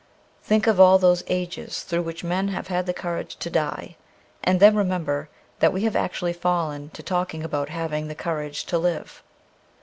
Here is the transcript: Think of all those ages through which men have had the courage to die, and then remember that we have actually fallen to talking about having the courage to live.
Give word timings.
Think 0.41 0.65
of 0.65 0.79
all 0.79 0.97
those 0.97 1.23
ages 1.27 1.83
through 1.83 2.01
which 2.01 2.23
men 2.23 2.47
have 2.47 2.69
had 2.69 2.87
the 2.87 2.91
courage 2.93 3.35
to 3.35 3.51
die, 3.51 3.97
and 4.43 4.59
then 4.59 4.75
remember 4.75 5.29
that 5.59 5.71
we 5.71 5.83
have 5.83 5.95
actually 5.95 6.33
fallen 6.33 6.89
to 6.95 7.03
talking 7.03 7.43
about 7.43 7.69
having 7.69 8.07
the 8.07 8.15
courage 8.15 8.65
to 8.65 8.79
live. 8.79 9.21